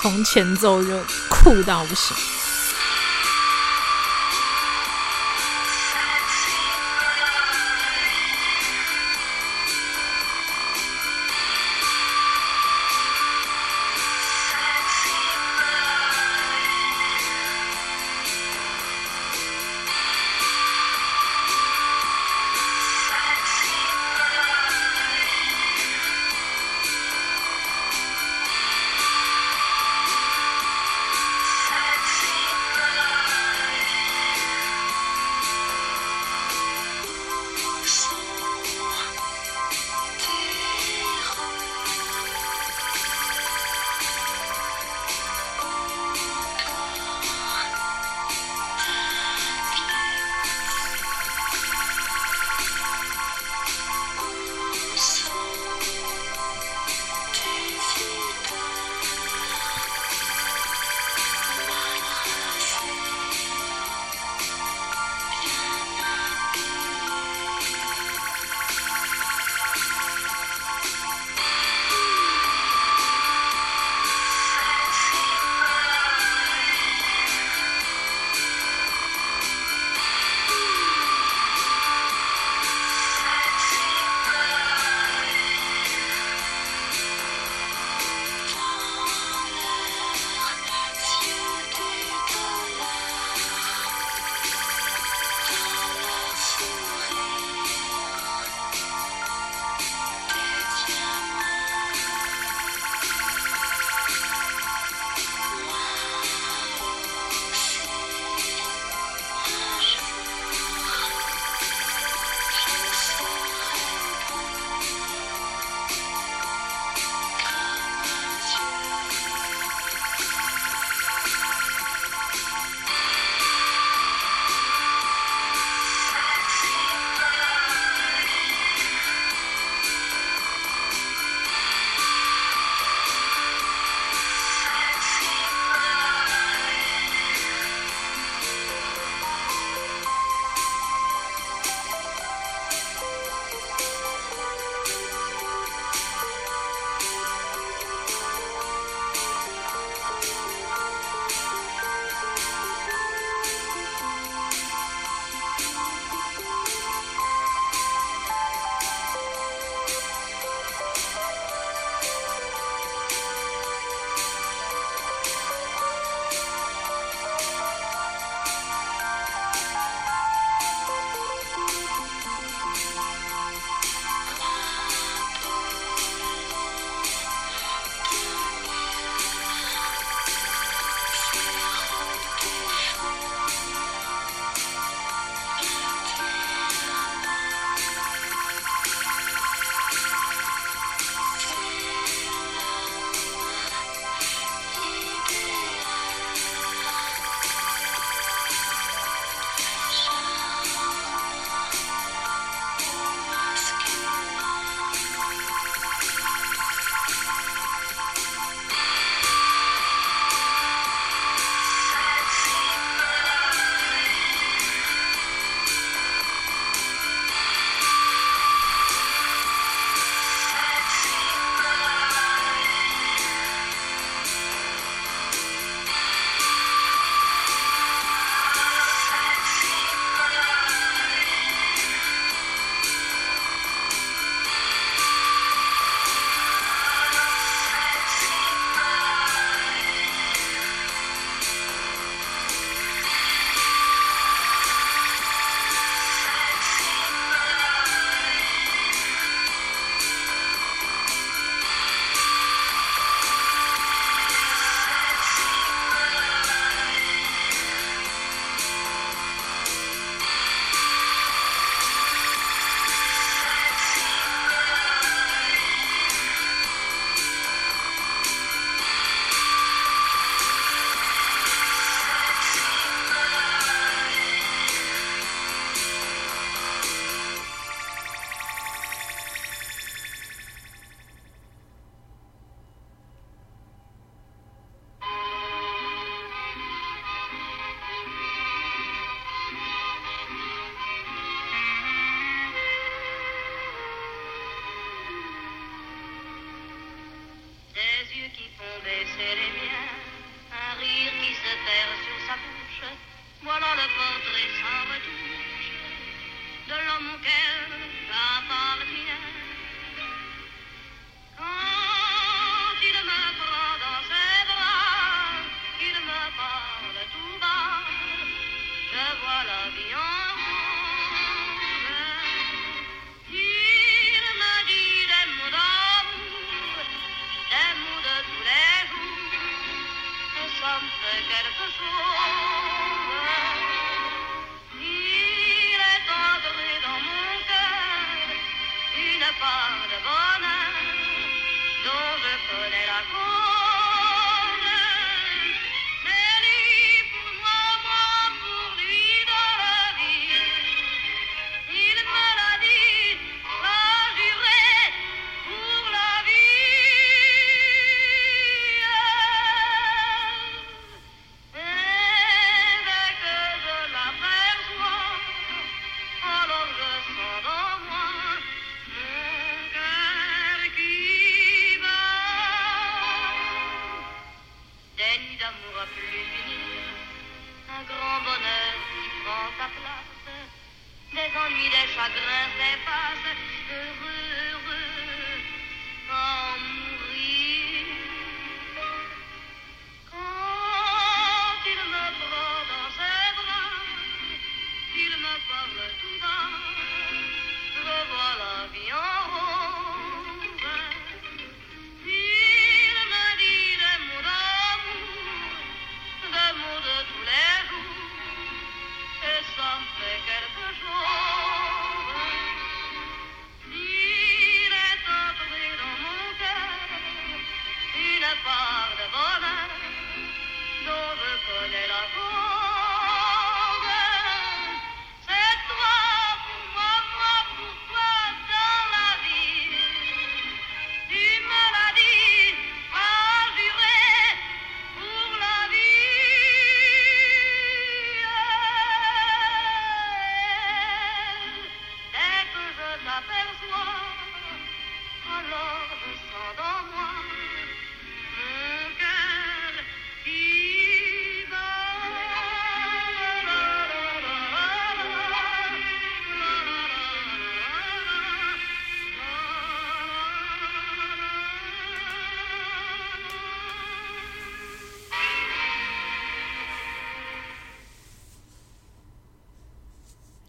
[0.03, 0.99] 从前奏就
[1.31, 2.36] 酷到不行。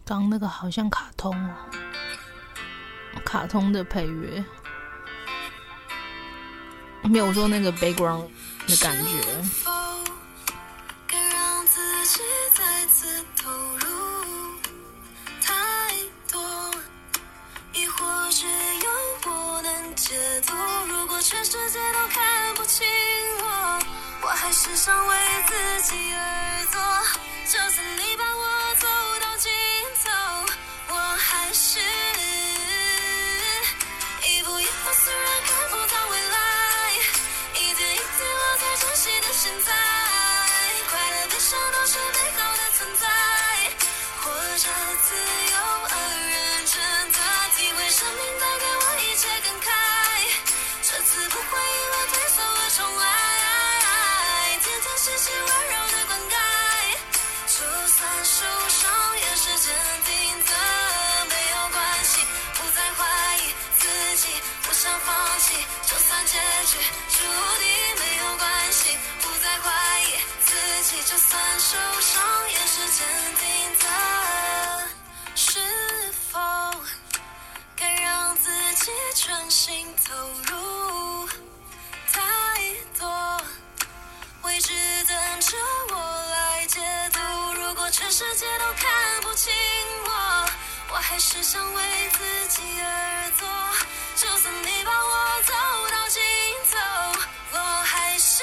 [0.08, 1.54] 刚那个好像卡通哦，
[3.26, 4.42] 卡通的配乐，
[7.02, 8.26] 没有说那个 background
[8.66, 9.20] 的感觉。
[24.40, 25.52] 还是想为自
[25.90, 26.80] 己而做。
[39.48, 39.72] 现在，
[40.90, 43.08] 快乐悲伤都是美好的存在，
[44.20, 44.28] 活
[44.58, 44.68] 着
[45.08, 45.56] 自由
[45.88, 45.96] 而
[46.28, 46.36] 认
[46.66, 46.76] 真
[47.16, 47.18] 的
[47.56, 49.72] 体会生命带给我一切感慨，
[50.82, 56.36] 这次不会因为退缩而重来，天天细细温柔的灌溉，
[57.48, 57.56] 就
[57.88, 58.84] 算受伤
[59.16, 59.72] 也是坚
[60.04, 60.12] 定
[60.44, 60.52] 的，
[61.24, 62.20] 没有关系，
[62.52, 63.00] 不再怀
[63.38, 63.48] 疑
[63.80, 63.88] 自
[64.18, 64.28] 己，
[64.60, 65.56] 不想放弃，
[65.88, 66.36] 就算结
[66.68, 66.76] 局
[67.16, 67.24] 注
[67.64, 67.77] 定
[70.88, 73.84] 自己，就算受伤也是坚定的，
[75.34, 75.60] 是
[76.30, 76.40] 否
[77.76, 80.14] 该让自己全心投
[80.50, 81.28] 入？
[82.10, 82.18] 太
[82.98, 83.06] 多
[84.44, 84.72] 未知
[85.04, 85.58] 等着
[85.90, 85.96] 我
[86.30, 86.80] 来解
[87.12, 87.20] 读。
[87.60, 89.52] 如果全世界都看不清
[90.06, 90.48] 我，
[90.92, 91.82] 我还是想为
[92.12, 93.46] 自己而做。
[94.16, 95.52] 就算你把我走
[95.90, 96.22] 到尽
[96.72, 96.78] 头，
[97.52, 98.42] 我还是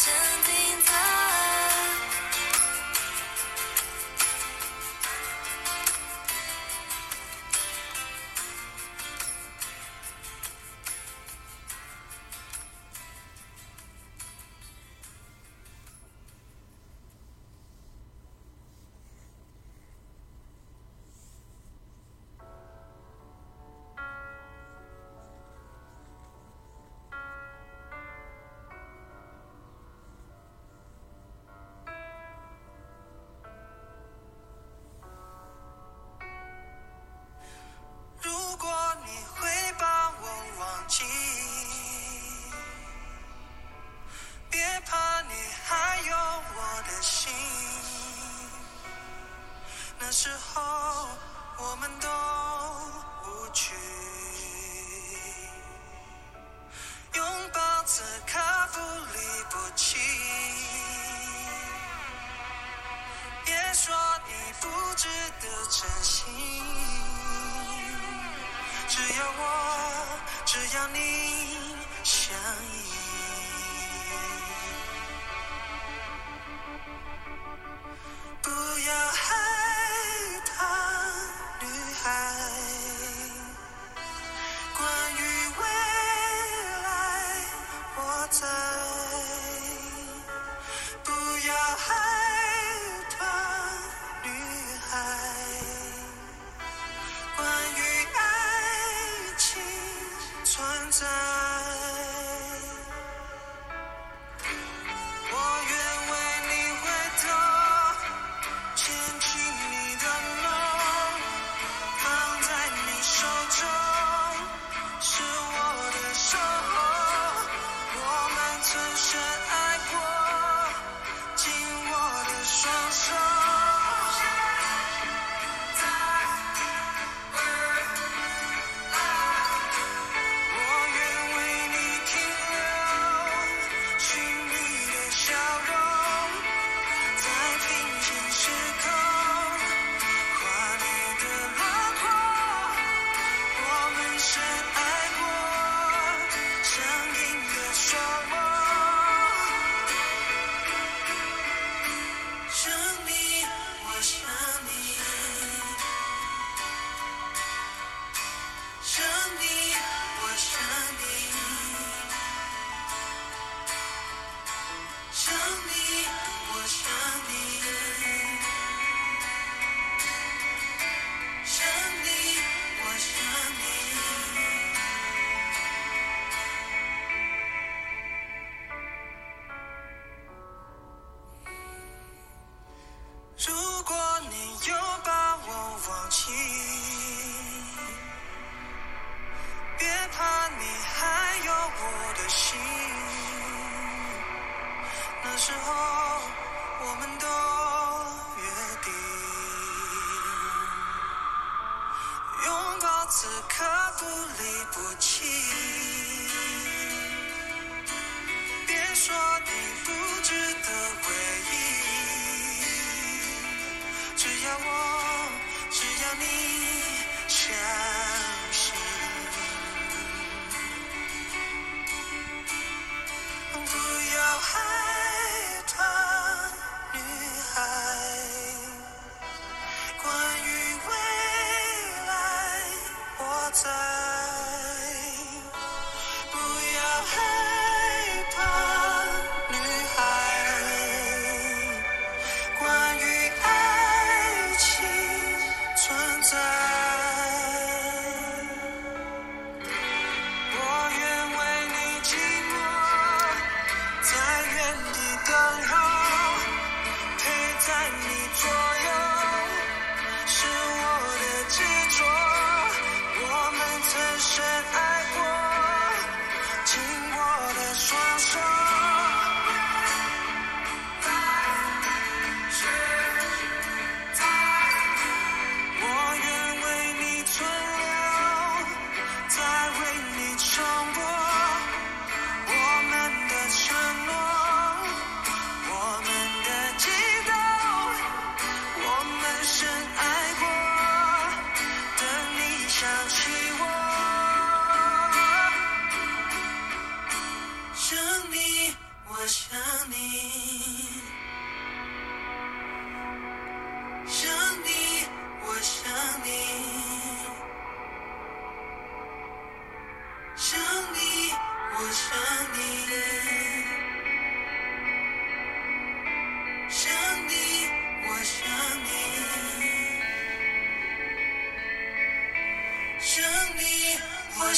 [0.00, 0.12] 曾
[0.44, 1.27] 经走。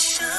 [0.01, 0.30] 我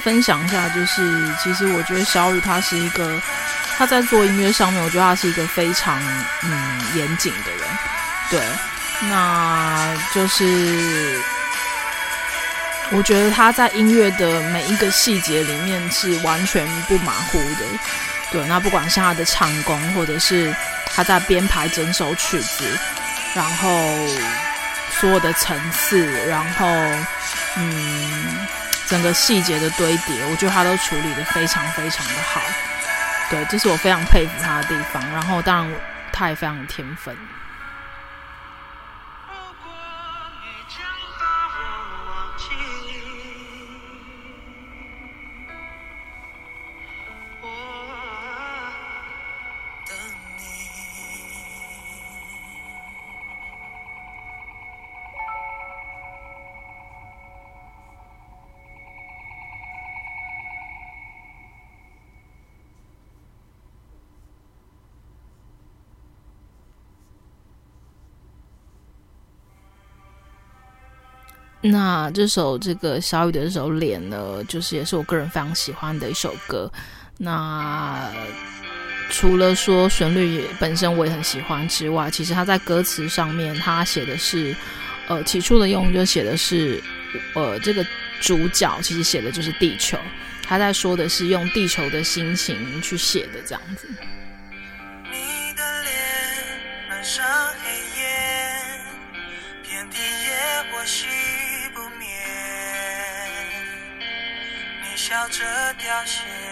[0.00, 1.02] 分享一下，就是
[1.42, 3.20] 其实我觉得小雨他是一个，
[3.76, 6.00] 他在做音乐上面，我觉得他是一个非常
[6.42, 7.60] 嗯严谨的人，
[8.30, 8.40] 对，
[9.08, 11.20] 那就是
[12.90, 17.64] 我觉得他在音乐的每一个细节里面是完全不马虎的，
[18.32, 20.54] 对，那不管是他的唱功，或者是
[20.94, 22.64] 他在编排整首曲子，
[23.34, 23.70] 然后
[25.00, 26.66] 所有的层次，然后
[27.56, 28.46] 嗯。
[28.88, 32.40] 整个细节的堆叠，我觉得他都处理的非常非常的好，
[33.28, 35.02] 对，这是我非常佩服他的地方。
[35.12, 37.14] 然后，当然，他也非常有天分。
[71.70, 76.70] 那这首这个小雨的这首脸呢，就是也是我个人非常喜欢的一首歌。
[77.16, 78.10] 那
[79.10, 84.54] 除了说旋律本身我也很喜欢之外，其实他在歌词上面他写的是，
[85.08, 86.82] 呃，起初的用就写的是，
[87.34, 87.84] 呃，这个
[88.20, 89.98] 主角其实写的就是地球，
[90.42, 93.88] 他在说的是用地球的心情去写的这样子。
[95.10, 97.24] 你的脸上
[97.62, 97.70] 黑
[98.00, 98.06] 夜，
[99.62, 100.84] 遍体野火
[105.08, 105.42] 笑着
[105.78, 106.47] 凋谢，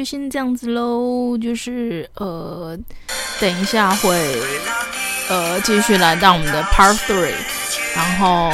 [0.00, 1.36] 就先这样子喽。
[1.36, 2.74] 就是呃，
[3.38, 4.40] 等一下会
[5.28, 7.34] 呃继续来到我们的 Part Three，
[7.94, 8.50] 然后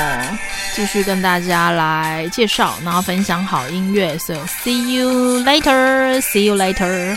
[0.75, 4.19] 继续跟大家来介绍，然后分享好音乐。
[4.19, 7.17] So see you later, see you later.